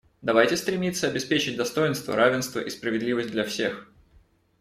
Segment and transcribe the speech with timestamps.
[0.23, 3.87] Давайте стремиться обеспечить достоинство, равенство и справедливость для всех.